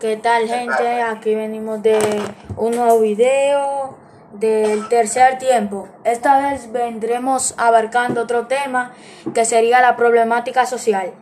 ¿Qué 0.00 0.16
tal 0.16 0.48
gente? 0.48 1.02
Aquí 1.02 1.34
venimos 1.36 1.80
de 1.82 1.98
un 2.56 2.74
nuevo 2.74 3.00
video 3.00 3.96
del 4.32 4.88
tercer 4.88 5.38
tiempo. 5.38 5.88
Esta 6.02 6.38
vez 6.38 6.72
vendremos 6.72 7.54
abarcando 7.58 8.22
otro 8.22 8.48
tema 8.48 8.92
que 9.34 9.44
sería 9.44 9.80
la 9.80 9.94
problemática 9.94 10.66
social. 10.66 11.12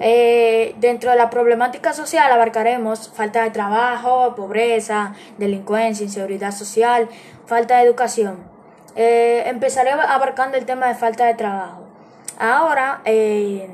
Eh, 0.00 0.74
dentro 0.78 1.10
de 1.10 1.16
la 1.16 1.30
problemática 1.30 1.92
social 1.92 2.30
abarcaremos 2.32 3.08
falta 3.14 3.44
de 3.44 3.50
trabajo, 3.50 4.34
pobreza, 4.34 5.14
delincuencia, 5.38 6.04
inseguridad 6.04 6.50
social, 6.50 7.08
falta 7.46 7.76
de 7.76 7.84
educación. 7.84 8.38
Eh, 8.96 9.44
empezaré 9.46 9.92
abarcando 9.92 10.58
el 10.58 10.66
tema 10.66 10.88
de 10.88 10.96
falta 10.96 11.24
de 11.26 11.34
trabajo. 11.34 11.86
Ahora, 12.38 13.00
eh, 13.04 13.70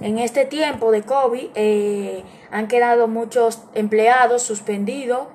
en 0.00 0.18
este 0.18 0.44
tiempo 0.44 0.92
de 0.92 1.02
COVID 1.02 1.48
eh, 1.54 2.22
han 2.50 2.68
quedado 2.68 3.08
muchos 3.08 3.62
empleados 3.74 4.42
suspendidos 4.42 5.26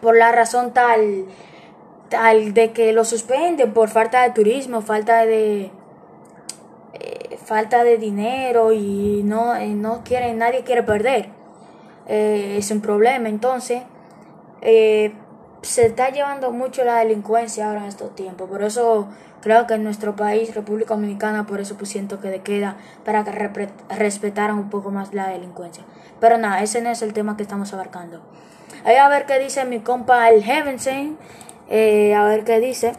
por 0.00 0.16
la 0.16 0.32
razón 0.32 0.72
tal, 0.72 1.26
tal 2.08 2.52
de 2.52 2.72
que 2.72 2.92
los 2.92 3.08
suspenden 3.08 3.72
por 3.72 3.88
falta 3.88 4.22
de 4.22 4.30
turismo, 4.30 4.82
falta 4.82 5.24
de 5.24 5.70
eh, 6.94 7.38
falta 7.44 7.84
de 7.84 7.98
dinero 7.98 8.72
y 8.72 9.22
no, 9.24 9.54
eh, 9.54 9.68
no 9.68 10.02
quieren, 10.04 10.38
nadie 10.38 10.64
quiere 10.64 10.82
perder. 10.82 11.28
es 12.06 12.70
un 12.72 12.80
problema, 12.80 13.28
entonces 13.28 13.82
se 15.62 15.86
está 15.86 16.10
llevando 16.10 16.52
mucho 16.52 16.84
la 16.84 16.96
delincuencia 16.96 17.68
ahora 17.68 17.80
en 17.80 17.86
estos 17.86 18.14
tiempos, 18.14 18.48
por 18.48 18.62
eso 18.62 19.08
Creo 19.42 19.66
que 19.66 19.74
en 19.74 19.84
nuestro 19.84 20.16
país, 20.16 20.54
República 20.54 20.94
Dominicana, 20.94 21.46
por 21.46 21.60
eso 21.60 21.76
pues 21.76 21.90
siento 21.90 22.20
que 22.20 22.28
de 22.28 22.42
queda 22.42 22.76
para 23.04 23.24
que 23.24 23.70
respetaran 23.88 24.58
un 24.58 24.68
poco 24.68 24.90
más 24.90 25.14
la 25.14 25.28
delincuencia. 25.28 25.84
Pero 26.20 26.36
nada, 26.36 26.62
ese 26.62 26.82
no 26.82 26.90
es 26.90 27.00
el 27.00 27.14
tema 27.14 27.36
que 27.36 27.42
estamos 27.42 27.72
abarcando. 27.72 28.20
Ahí 28.84 28.96
a 28.96 29.08
ver 29.08 29.24
qué 29.24 29.38
dice 29.38 29.64
mi 29.64 29.80
compa 29.80 30.28
el 30.28 30.44
Heavensen, 30.44 31.18
eh, 31.68 32.14
a 32.14 32.24
ver 32.24 32.44
qué 32.44 32.60
dice 32.60 32.92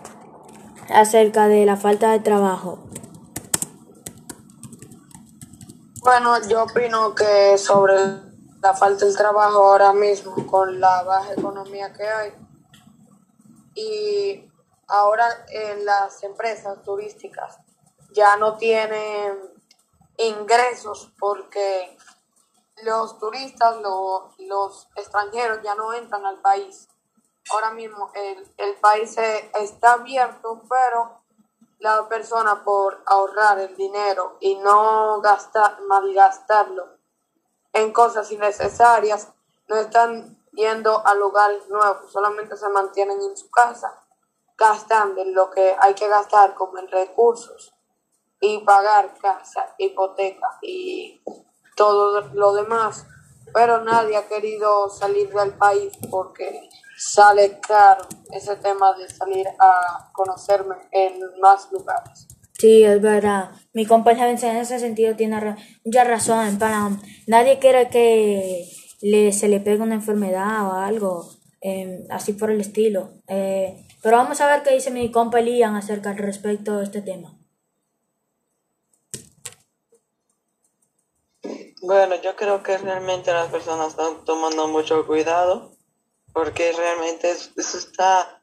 acerca 0.90 1.48
de 1.48 1.66
la 1.66 1.78
falta 1.78 2.12
de 2.12 2.20
trabajo. 2.20 2.80
Bueno, 6.02 6.42
yo 6.48 6.64
opino 6.64 7.14
que 7.14 7.56
sobre 7.60 7.94
la 8.64 8.74
falta 8.74 9.06
de 9.06 9.14
trabajo 9.14 9.60
ahora 9.60 9.94
mismo, 9.94 10.34
con 10.48 10.80
la 10.80 11.04
baja 11.04 11.34
economía 11.34 11.94
que 11.94 12.04
hay, 12.04 12.34
y 13.74 14.50
ahora 14.88 15.46
en 15.50 15.86
las 15.86 16.22
empresas 16.24 16.82
turísticas 16.84 17.60
ya 18.12 18.36
no 18.38 18.58
tienen 18.58 19.40
ingresos 20.18 21.12
porque 21.20 21.98
los 22.84 23.18
turistas, 23.20 23.78
los 24.40 24.88
extranjeros 24.96 25.62
ya 25.64 25.76
no 25.76 25.94
entran 25.94 26.26
al 26.26 26.42
país. 26.42 26.88
Ahora 27.52 27.72
mismo 27.72 28.12
el, 28.14 28.54
el 28.58 28.76
país 28.76 29.18
está 29.18 29.94
abierto, 29.94 30.62
pero 30.70 31.22
la 31.80 32.08
persona 32.08 32.64
por 32.64 33.02
ahorrar 33.08 33.60
el 33.60 33.76
dinero 33.76 34.38
y 34.40 34.56
no 34.56 35.20
gastar, 35.22 35.82
malgastarlo 35.88 36.98
en 37.74 37.92
cosas 37.92 38.32
innecesarias, 38.32 39.30
no 39.68 39.78
están 39.78 40.41
yendo 40.54 41.06
a 41.06 41.14
lugares 41.16 41.68
nuevos, 41.70 42.12
solamente 42.12 42.56
se 42.58 42.70
mantienen 42.70 43.22
en 43.22 43.38
su 43.38 43.50
casa 43.50 44.02
gastando 44.58 45.24
lo 45.26 45.50
que 45.50 45.76
hay 45.80 45.94
que 45.96 46.08
gastar 46.08 46.54
como 46.54 46.78
en 46.78 46.88
recursos 46.88 47.74
y 48.40 48.60
pagar 48.60 49.18
casa, 49.20 49.74
hipoteca 49.78 50.60
y 50.62 51.22
todo 51.76 52.22
lo 52.34 52.54
demás, 52.54 53.06
pero 53.54 53.84
nadie 53.84 54.18
ha 54.18 54.28
querido 54.28 54.90
salir 54.90 55.32
del 55.34 55.54
país 55.54 55.94
porque 56.10 56.70
sale 56.98 57.60
caro 57.60 58.08
ese 58.32 58.56
tema 58.58 58.94
de 58.94 59.10
salir 59.10 59.48
a 59.60 60.12
conocerme 60.14 60.76
en 60.92 61.20
más 61.40 61.72
lugares. 61.72 62.28
Sí, 62.54 62.84
es 62.84 63.02
verdad. 63.02 63.50
Mi 63.74 63.88
compañera 63.88 64.30
en 64.30 64.58
ese 64.58 64.78
sentido 64.78 65.16
tiene 65.16 65.56
mucha 65.84 66.04
razón. 66.04 66.60
Para, 66.60 66.92
nadie 67.26 67.58
quiere 67.58 67.90
que 67.90 68.70
le, 69.02 69.32
se 69.32 69.48
le 69.48 69.60
pegue 69.60 69.82
una 69.82 69.96
enfermedad 69.96 70.68
o 70.68 70.74
algo 70.74 71.30
eh, 71.62 72.06
así 72.10 72.34
por 72.34 72.52
el 72.52 72.62
estilo. 72.62 73.12
Eh, 73.28 73.86
pero 74.02 74.18
vamos 74.18 74.42
a 74.42 74.48
ver 74.48 74.64
qué 74.64 74.74
dice 74.74 74.92
mi 74.92 75.12
compa 75.12 75.40
Elian 75.40 75.76
acerca 75.76 76.12
al 76.12 76.18
respecto 76.18 76.78
de 76.78 76.84
este 76.84 77.02
tema. 77.02 77.38
Bueno, 81.82 82.16
yo 82.22 82.36
creo 82.36 82.62
que 82.62 82.78
realmente 82.78 83.32
las 83.34 83.50
personas 83.50 83.90
están 83.90 84.24
tomando 84.24 84.68
mucho 84.68 85.06
cuidado 85.08 85.72
porque 86.32 86.72
realmente 86.74 87.32
eso 87.32 87.78
está 87.78 88.42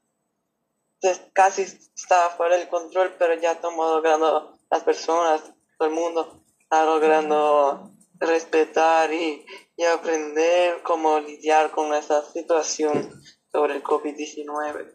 casi 1.33 1.63
está 1.63 2.31
fuera 2.31 2.57
del 2.57 2.69
control, 2.69 3.15
pero 3.19 3.35
ya 3.35 3.53
estamos 3.53 3.95
logrando 3.95 4.59
las 4.71 4.83
personas, 4.83 5.43
todo 5.79 5.89
el 5.89 5.95
mundo 5.95 6.43
está 6.59 6.85
logrando 6.85 7.93
respetar 8.21 9.13
y, 9.13 9.45
y 9.77 9.85
aprender 9.85 10.83
cómo 10.83 11.21
lidiar 11.21 11.71
con 11.71 11.95
esa 11.95 12.23
situación 12.25 13.23
sobre 13.53 13.77
el 13.77 13.83
COVID-19. 13.83 14.95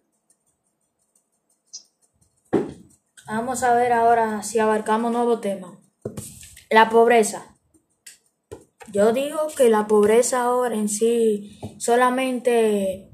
Vamos 3.25 3.63
a 3.63 3.73
ver 3.73 3.93
ahora 3.93 4.43
si 4.43 4.59
abarcamos 4.59 5.11
nuevo 5.11 5.39
tema. 5.39 5.79
La 6.69 6.89
pobreza. 6.89 7.55
Yo 8.91 9.13
digo 9.13 9.47
que 9.55 9.69
la 9.69 9.87
pobreza 9.87 10.43
ahora 10.43 10.75
en 10.75 10.89
sí 10.89 11.59
solamente 11.79 13.12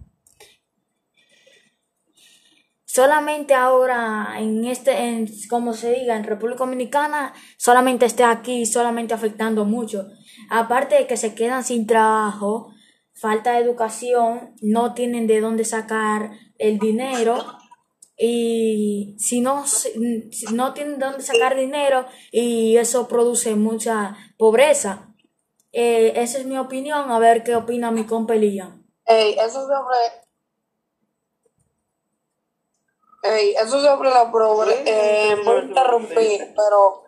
solamente 2.92 3.54
ahora 3.54 4.34
en 4.40 4.66
este 4.66 4.98
en, 4.98 5.28
como 5.48 5.74
se 5.74 5.92
diga 5.92 6.18
en 6.18 6.24
República 6.24 6.66
Dominicana 6.66 7.34
solamente 7.56 8.08
esté 8.08 8.24
aquí 8.24 8.66
solamente 8.66 9.14
afectando 9.14 9.64
mucho 9.64 10.08
aparte 10.50 10.96
de 10.96 11.06
que 11.06 11.16
se 11.16 11.36
quedan 11.36 11.64
sin 11.64 11.86
trabajo 11.86 12.74
falta 13.14 13.54
de 13.54 13.60
educación 13.60 14.56
no 14.64 14.96
tienen 14.96 15.28
de 15.28 15.40
dónde 15.40 15.66
sacar 15.66 16.32
el 16.58 16.80
dinero 16.80 17.38
y 18.18 19.16
si 19.20 19.40
no, 19.40 19.64
no 20.52 20.74
tienen 20.74 21.00
dónde 21.00 21.22
sacar 21.22 21.56
dinero 21.56 22.06
y 22.32 22.76
eso 22.76 23.08
produce 23.08 23.56
mucha 23.56 24.18
pobreza. 24.38 25.16
Eh, 25.72 26.12
esa 26.18 26.40
es 26.40 26.46
mi 26.46 26.58
opinión, 26.58 27.12
a 27.12 27.20
ver 27.20 27.44
qué 27.44 27.56
opina 27.56 27.92
mi 27.92 28.06
compa 28.06 28.36
Elian. 28.36 28.86
eso. 29.06 29.66
Eso 33.24 33.82
sobre 33.82 34.10
la 34.10 34.32
pobreza, 34.32 34.82
eh, 34.86 35.38
voy 35.44 35.58
a 35.58 35.64
interrumpir, 35.64 36.54
pero 36.56 37.04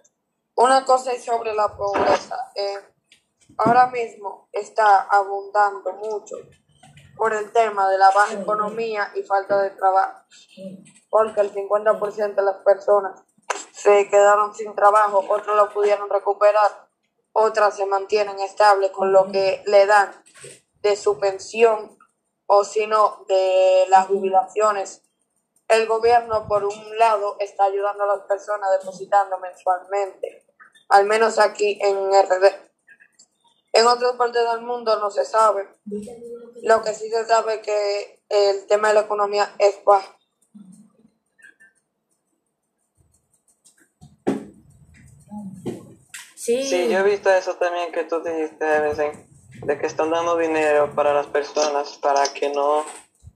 una 0.55 0.85
cosa 0.85 1.13
es 1.13 1.23
sobre 1.23 1.53
la 1.53 1.75
pobreza. 1.75 2.51
Eh, 2.55 2.79
ahora 3.57 3.87
mismo 3.87 4.49
está 4.51 5.01
abundando 5.03 5.93
mucho 5.93 6.35
por 7.15 7.33
el 7.33 7.51
tema 7.51 7.89
de 7.89 7.97
la 7.97 8.09
baja 8.11 8.33
economía 8.33 9.11
y 9.15 9.23
falta 9.23 9.61
de 9.61 9.71
trabajo 9.71 10.21
porque 11.11 11.41
el 11.41 11.53
50% 11.53 12.35
de 12.35 12.41
las 12.41 12.63
personas 12.63 13.21
se 13.73 14.09
quedaron 14.09 14.55
sin 14.55 14.73
trabajo, 14.73 15.23
otros 15.29 15.55
lo 15.55 15.69
pudieron 15.71 16.09
recuperar, 16.09 16.89
otras 17.33 17.75
se 17.75 17.85
mantienen 17.85 18.39
estables 18.39 18.91
con 18.91 19.11
lo 19.11 19.29
que 19.31 19.61
le 19.67 19.85
dan 19.85 20.11
de 20.81 20.95
su 20.95 21.19
pensión 21.19 21.97
o 22.47 22.63
si 22.63 22.87
no 22.87 23.25
de 23.27 23.85
las 23.89 24.07
jubilaciones. 24.07 25.03
El 25.71 25.87
gobierno, 25.87 26.49
por 26.49 26.65
un 26.65 26.97
lado, 26.97 27.37
está 27.39 27.63
ayudando 27.63 28.03
a 28.03 28.17
las 28.17 28.25
personas 28.27 28.69
depositando 28.77 29.39
mensualmente, 29.39 30.45
al 30.89 31.05
menos 31.05 31.39
aquí 31.39 31.79
en 31.81 32.11
RD. 32.11 32.45
En 33.71 33.87
otras 33.87 34.17
partes 34.17 34.43
del 34.51 34.63
mundo 34.63 34.99
no 34.99 35.09
se 35.09 35.23
sabe. 35.23 35.69
Lo 36.63 36.81
que 36.83 36.93
sí 36.93 37.09
se 37.09 37.25
sabe 37.25 37.55
es 37.55 37.61
que 37.61 38.21
el 38.27 38.67
tema 38.67 38.89
de 38.89 38.95
la 38.95 39.01
economía 39.01 39.55
es 39.59 39.81
bajo. 39.85 40.13
Sí. 46.35 46.89
yo 46.89 46.99
he 46.99 47.03
visto 47.03 47.29
eso 47.29 47.55
también 47.55 47.93
que 47.93 48.03
tú 48.03 48.21
dijiste 48.21 48.65
de 48.65 49.77
que 49.79 49.87
están 49.87 50.09
dando 50.09 50.35
dinero 50.35 50.93
para 50.95 51.13
las 51.13 51.27
personas 51.27 51.97
para 52.01 52.23
que 52.33 52.49
no, 52.49 52.83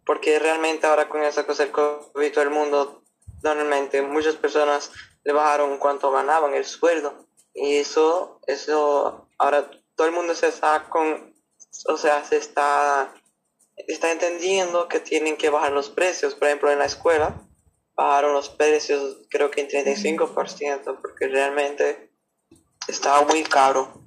porque 0.06 0.40
realmente 0.40 0.86
ahora 0.86 1.10
con 1.10 1.24
esa 1.24 1.46
cosa 1.46 1.64
del 1.64 1.72
COVID 1.72 2.34
todo 2.34 2.44
el 2.44 2.50
mundo, 2.50 3.04
normalmente 3.44 4.02
muchas 4.02 4.36
personas 4.36 4.92
le 5.24 5.34
bajaron 5.34 5.78
cuánto 5.78 6.12
ganaban 6.12 6.54
el 6.54 6.66
sueldo 6.66 7.28
y 7.54 7.78
eso, 7.78 8.40
eso, 8.48 9.30
ahora 9.38 9.70
todo 9.96 10.08
el 10.08 10.14
mundo 10.14 10.36
se 10.36 10.48
está 10.48 10.88
con, 10.90 11.34
o 11.88 11.98
sea, 11.98 12.24
se 12.24 12.38
está, 12.38 13.14
está 13.76 14.12
entendiendo 14.12 14.88
que 14.88 15.00
tienen 15.00 15.38
que 15.38 15.50
bajar 15.50 15.72
los 15.72 15.90
precios, 15.90 16.36
por 16.36 16.48
ejemplo 16.48 16.72
en 16.72 16.80
la 16.80 16.86
escuela 16.86 17.42
bajaron 17.96 18.34
los 18.34 18.50
precios 18.50 19.22
creo 19.30 19.50
que 19.50 19.62
en 19.62 19.70
35% 19.70 21.00
porque 21.02 21.28
realmente 21.28 22.12
estaba 22.88 23.26
muy 23.26 23.44
caro. 23.44 24.02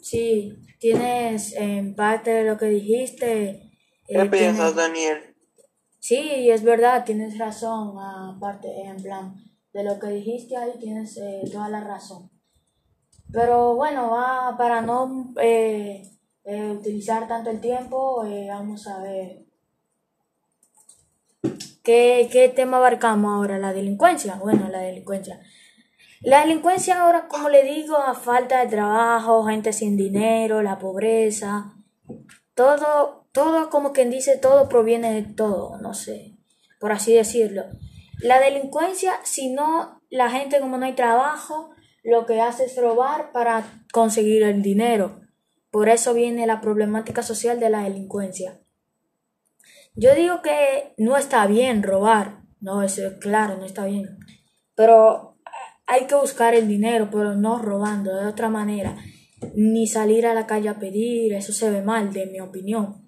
Sí, 0.00 0.56
tienes 0.78 1.52
en 1.54 1.94
parte 1.94 2.30
de 2.30 2.44
lo 2.44 2.58
que 2.58 2.66
dijiste. 2.66 3.65
¿Qué 4.08 4.20
eh, 4.20 4.26
piensas, 4.26 4.74
Daniel? 4.74 5.34
Sí, 5.98 6.50
es 6.50 6.62
verdad, 6.62 7.04
tienes 7.04 7.36
razón, 7.38 7.96
aparte, 7.98 8.68
en 8.82 9.02
plan, 9.02 9.34
de 9.72 9.84
lo 9.84 9.98
que 9.98 10.08
dijiste 10.08 10.56
ahí 10.56 10.72
tienes 10.78 11.16
eh, 11.16 11.42
toda 11.50 11.68
la 11.68 11.80
razón. 11.80 12.30
Pero 13.32 13.74
bueno, 13.74 14.10
va, 14.10 14.56
para 14.56 14.80
no 14.82 15.34
eh, 15.40 16.10
eh, 16.44 16.70
utilizar 16.70 17.26
tanto 17.26 17.50
el 17.50 17.60
tiempo, 17.60 18.24
eh, 18.24 18.46
vamos 18.48 18.86
a 18.86 19.02
ver. 19.02 19.44
¿Qué, 21.82 22.28
¿Qué 22.30 22.48
tema 22.48 22.78
abarcamos 22.78 23.34
ahora? 23.34 23.58
¿La 23.58 23.72
delincuencia? 23.72 24.36
Bueno, 24.36 24.68
la 24.68 24.78
delincuencia. 24.78 25.40
La 26.22 26.40
delincuencia 26.40 27.02
ahora, 27.02 27.28
como 27.28 27.48
le 27.48 27.62
digo, 27.64 27.96
a 27.96 28.14
falta 28.14 28.60
de 28.60 28.70
trabajo, 28.70 29.44
gente 29.44 29.72
sin 29.72 29.96
dinero, 29.96 30.62
la 30.62 30.78
pobreza, 30.78 31.74
todo, 32.54 33.25
todo 33.36 33.68
como 33.68 33.92
quien 33.92 34.08
dice, 34.08 34.38
todo 34.38 34.66
proviene 34.66 35.12
de 35.12 35.22
todo, 35.22 35.76
no 35.82 35.92
sé, 35.92 36.38
por 36.80 36.90
así 36.90 37.12
decirlo. 37.12 37.64
La 38.18 38.40
delincuencia, 38.40 39.12
si 39.24 39.52
no, 39.52 40.00
la 40.08 40.30
gente 40.30 40.58
como 40.58 40.78
no 40.78 40.86
hay 40.86 40.94
trabajo, 40.94 41.68
lo 42.02 42.24
que 42.24 42.40
hace 42.40 42.64
es 42.64 42.80
robar 42.80 43.32
para 43.32 43.84
conseguir 43.92 44.42
el 44.42 44.62
dinero. 44.62 45.20
Por 45.70 45.90
eso 45.90 46.14
viene 46.14 46.46
la 46.46 46.62
problemática 46.62 47.22
social 47.22 47.60
de 47.60 47.68
la 47.68 47.82
delincuencia. 47.82 48.58
Yo 49.94 50.14
digo 50.14 50.40
que 50.40 50.94
no 50.96 51.18
está 51.18 51.46
bien 51.46 51.82
robar, 51.82 52.40
no, 52.58 52.82
eso 52.82 53.06
es 53.06 53.18
claro, 53.18 53.58
no 53.58 53.66
está 53.66 53.84
bien. 53.84 54.18
Pero 54.74 55.36
hay 55.86 56.06
que 56.06 56.14
buscar 56.14 56.54
el 56.54 56.68
dinero, 56.68 57.10
pero 57.12 57.34
no 57.34 57.58
robando, 57.58 58.16
de 58.16 58.28
otra 58.28 58.48
manera. 58.48 58.96
Ni 59.54 59.86
salir 59.86 60.26
a 60.26 60.32
la 60.32 60.46
calle 60.46 60.70
a 60.70 60.78
pedir, 60.78 61.34
eso 61.34 61.52
se 61.52 61.68
ve 61.68 61.82
mal, 61.82 62.14
de 62.14 62.24
mi 62.28 62.40
opinión. 62.40 63.05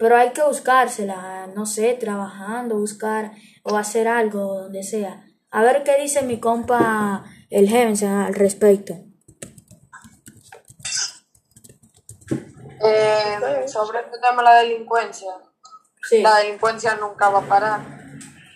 Pero 0.00 0.16
hay 0.16 0.30
que 0.30 0.42
buscársela, 0.42 1.46
no 1.54 1.66
sé, 1.66 1.92
trabajando, 1.92 2.78
buscar 2.78 3.32
o 3.62 3.76
hacer 3.76 4.08
algo, 4.08 4.62
donde 4.62 4.82
sea. 4.82 5.26
A 5.50 5.62
ver 5.62 5.84
qué 5.84 5.98
dice 6.00 6.22
mi 6.22 6.40
compa 6.40 7.22
el 7.50 7.68
Heavens 7.68 8.02
al 8.02 8.34
respecto. 8.34 8.94
Eh, 12.82 13.68
sobre 13.68 14.00
este 14.00 14.18
tema 14.18 14.38
de 14.38 14.42
la 14.42 14.54
delincuencia, 14.54 15.32
Sí, 16.08 16.22
la 16.22 16.36
delincuencia 16.36 16.94
nunca 16.94 17.28
va 17.28 17.40
a 17.40 17.42
parar 17.42 17.80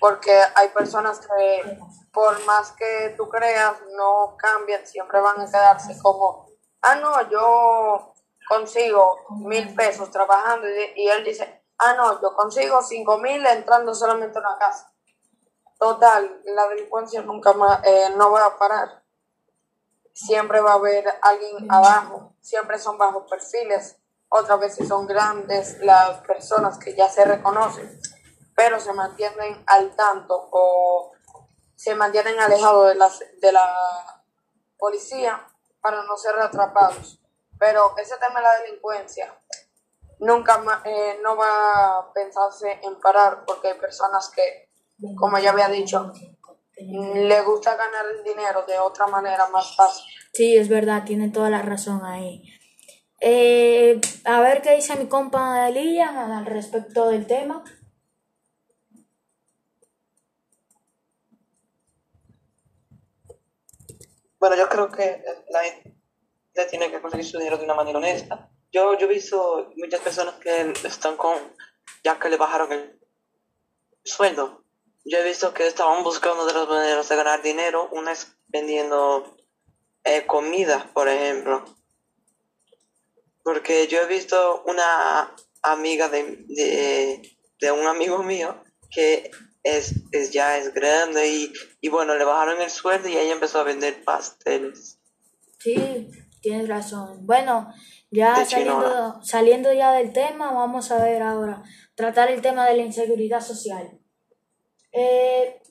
porque 0.00 0.32
hay 0.54 0.68
personas 0.70 1.20
que 1.20 1.78
por 2.10 2.42
más 2.46 2.72
que 2.72 3.14
tú 3.18 3.28
creas 3.28 3.74
no 3.94 4.34
cambian, 4.38 4.86
siempre 4.86 5.20
van 5.20 5.40
a 5.40 5.46
quedarse 5.46 5.98
como, 6.00 6.46
ah 6.80 6.94
no, 6.94 7.30
yo 7.30 8.13
consigo 8.48 9.18
mil 9.30 9.74
pesos 9.74 10.10
trabajando 10.10 10.68
y, 10.68 11.02
y 11.02 11.08
él 11.08 11.24
dice, 11.24 11.64
ah 11.78 11.94
no, 11.94 12.20
yo 12.20 12.34
consigo 12.34 12.82
cinco 12.82 13.18
mil 13.18 13.44
entrando 13.46 13.94
solamente 13.94 14.38
a 14.38 14.40
una 14.40 14.58
casa. 14.58 14.92
Total, 15.78 16.40
la 16.44 16.68
delincuencia 16.68 17.22
nunca 17.22 17.52
más, 17.52 17.80
eh, 17.84 18.10
no 18.16 18.30
va 18.30 18.46
a 18.46 18.58
parar. 18.58 19.02
Siempre 20.12 20.60
va 20.60 20.72
a 20.72 20.74
haber 20.74 21.04
alguien 21.20 21.70
abajo, 21.70 22.34
siempre 22.40 22.78
son 22.78 22.96
bajos 22.96 23.24
perfiles, 23.28 23.98
otras 24.28 24.60
veces 24.60 24.88
son 24.88 25.06
grandes 25.06 25.78
las 25.80 26.20
personas 26.20 26.78
que 26.78 26.94
ya 26.94 27.08
se 27.08 27.24
reconocen, 27.24 28.00
pero 28.54 28.78
se 28.78 28.92
mantienen 28.92 29.62
al 29.66 29.94
tanto 29.96 30.48
o 30.52 31.12
se 31.74 31.94
mantienen 31.96 32.38
alejados 32.38 32.88
de, 32.88 32.94
las, 32.94 33.18
de 33.40 33.52
la 33.52 34.22
policía 34.78 35.44
para 35.80 36.02
no 36.04 36.16
ser 36.16 36.38
atrapados. 36.38 37.20
Pero 37.58 37.96
ese 37.98 38.16
tema 38.16 38.40
de 38.40 38.42
la 38.44 38.60
delincuencia 38.62 39.38
nunca 40.20 40.58
ma- 40.58 40.82
eh, 40.84 41.18
no 41.22 41.36
va 41.36 41.98
a 41.98 42.12
pensarse 42.12 42.80
en 42.82 42.98
parar 43.00 43.44
porque 43.46 43.68
hay 43.68 43.78
personas 43.78 44.30
que, 44.34 44.70
como 45.16 45.38
ya 45.38 45.50
había 45.50 45.68
dicho, 45.68 46.12
le 46.76 47.42
gusta 47.42 47.76
ganar 47.76 48.04
el 48.16 48.24
dinero 48.24 48.64
de 48.66 48.78
otra 48.78 49.06
manera 49.06 49.48
más 49.48 49.74
fácil. 49.76 50.04
sí, 50.32 50.56
es 50.56 50.68
verdad, 50.68 51.04
tiene 51.04 51.30
toda 51.30 51.50
la 51.50 51.62
razón 51.62 52.04
ahí. 52.04 52.42
Eh, 53.20 54.00
a 54.24 54.40
ver 54.40 54.60
qué 54.60 54.74
dice 54.74 54.96
mi 54.96 55.06
compa 55.08 55.70
Lilian 55.70 56.16
al 56.16 56.44
respecto 56.46 57.08
del 57.08 57.26
tema. 57.26 57.64
Bueno, 64.38 64.56
yo 64.56 64.68
creo 64.68 64.90
que 64.90 65.22
la 65.50 65.62
gente 65.62 65.94
tiene 66.70 66.90
que 66.90 67.00
conseguir 67.00 67.26
su 67.26 67.38
dinero 67.38 67.58
de 67.58 67.64
una 67.64 67.74
manera 67.74 67.98
honesta. 67.98 68.50
Yo, 68.72 68.96
yo 68.98 69.06
he 69.06 69.14
visto 69.14 69.72
muchas 69.76 70.00
personas 70.00 70.34
que 70.36 70.72
están 70.84 71.16
con, 71.16 71.36
ya 72.02 72.18
que 72.18 72.28
le 72.28 72.36
bajaron 72.36 72.72
el 72.72 72.98
sueldo. 74.04 74.64
Yo 75.04 75.18
he 75.18 75.24
visto 75.24 75.52
que 75.52 75.66
estaban 75.66 76.02
buscando 76.02 76.44
otras 76.44 76.68
maneras 76.68 77.08
de 77.08 77.16
ganar 77.16 77.42
dinero. 77.42 77.88
Una 77.92 78.12
es 78.12 78.36
vendiendo 78.48 79.36
eh, 80.04 80.24
comida, 80.26 80.90
por 80.94 81.08
ejemplo. 81.08 81.64
Porque 83.42 83.86
yo 83.88 84.00
he 84.00 84.06
visto 84.06 84.62
una 84.66 85.34
amiga 85.62 86.08
de, 86.08 86.44
de, 87.58 87.72
un 87.72 87.86
amigo 87.86 88.22
mío 88.22 88.62
que 88.90 89.30
es, 89.62 89.94
es 90.12 90.30
ya 90.30 90.58
es 90.58 90.72
grande 90.72 91.28
y, 91.28 91.52
y 91.80 91.88
bueno, 91.88 92.14
le 92.14 92.24
bajaron 92.24 92.60
el 92.62 92.70
sueldo 92.70 93.08
y 93.08 93.16
ella 93.16 93.32
empezó 93.32 93.60
a 93.60 93.64
vender 93.64 94.04
pasteles. 94.04 94.98
Sí, 95.58 96.10
tienes 96.44 96.68
razón. 96.68 97.26
Bueno, 97.26 97.72
ya 98.10 98.44
saliendo, 98.44 99.18
saliendo 99.22 99.72
ya 99.72 99.92
del 99.92 100.12
tema, 100.12 100.52
vamos 100.52 100.90
a 100.90 101.02
ver 101.02 101.22
ahora, 101.22 101.62
tratar 101.94 102.30
el 102.30 102.42
tema 102.42 102.68
de 102.68 102.76
la 102.76 102.82
inseguridad 102.82 103.40
social. 103.40 103.98
Eh, 104.92 105.62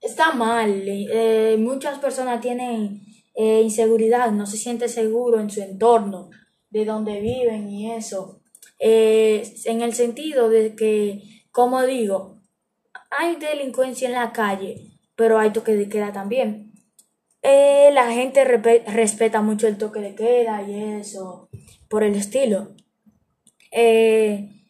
está 0.00 0.32
mal, 0.32 0.82
eh, 0.86 1.56
muchas 1.60 2.00
personas 2.00 2.40
tienen 2.40 3.02
eh, 3.34 3.62
inseguridad, 3.62 4.32
no 4.32 4.46
se 4.46 4.56
sienten 4.56 4.88
seguros 4.88 5.40
en 5.40 5.50
su 5.50 5.62
entorno, 5.62 6.28
de 6.70 6.84
donde 6.84 7.20
viven 7.20 7.70
y 7.70 7.92
eso. 7.92 8.40
En 8.80 9.80
el 9.80 9.94
sentido 9.94 10.48
de 10.48 10.74
que, 10.74 11.22
como 11.52 11.82
digo, 11.82 12.42
hay 13.10 13.36
delincuencia 13.36 14.08
en 14.08 14.14
la 14.14 14.32
calle, 14.32 14.98
pero 15.14 15.38
hay 15.38 15.52
toque 15.52 15.76
de 15.76 15.88
queda 15.88 16.12
también. 16.12 16.73
Eh, 17.44 17.90
la 17.92 18.10
gente 18.10 18.42
respeta 18.44 19.42
mucho 19.42 19.68
el 19.68 19.76
toque 19.76 20.00
de 20.00 20.14
queda 20.14 20.62
y 20.62 20.98
eso, 21.00 21.50
por 21.88 22.02
el 22.02 22.14
estilo. 22.16 22.74
Eh, 23.70 24.66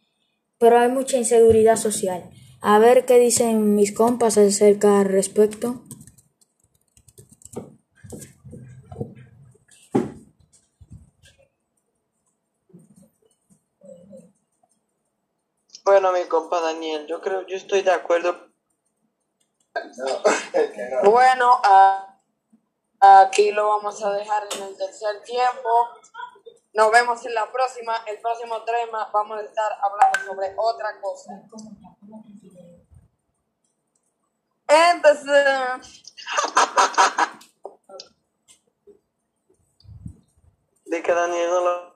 pero 0.58 0.78
hay 0.78 0.88
mucha 0.88 1.16
inseguridad 1.16 1.76
social. 1.76 2.30
A 2.60 2.78
ver 2.80 3.04
qué 3.06 3.18
dicen 3.18 3.76
mis 3.76 3.92
compas 3.92 4.38
acerca 4.38 5.00
al 5.00 5.06
respecto. 5.06 5.84
Bueno, 15.84 16.10
mi 16.12 16.24
compa 16.24 16.60
Daniel, 16.60 17.06
yo 17.06 17.20
creo, 17.20 17.46
yo 17.46 17.56
estoy 17.56 17.82
de 17.82 17.92
acuerdo. 17.92 18.34
Bueno, 21.04 21.60
a- 21.62 22.03
aquí 23.34 23.50
lo 23.50 23.66
vamos 23.66 24.00
a 24.04 24.12
dejar 24.12 24.46
en 24.52 24.62
el 24.62 24.76
tercer 24.76 25.20
tiempo. 25.24 25.68
Nos 26.72 26.92
vemos 26.92 27.26
en 27.26 27.34
la 27.34 27.50
próxima. 27.50 27.96
El 28.06 28.20
próximo 28.20 28.62
tema 28.62 29.10
vamos 29.12 29.40
a 29.40 29.42
estar 29.42 29.72
hablando 29.82 30.20
sobre 30.24 30.54
otra 30.56 31.00
cosa. 31.00 31.42
Entonces, 34.68 36.04
De 40.86 41.02
que 41.02 41.12
Daniel 41.12 41.50
no 41.50 41.60
lo 41.60 41.93